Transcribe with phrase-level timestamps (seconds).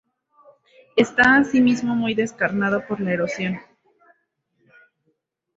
[0.95, 3.59] Está asimismo muy descarnada por la erosión.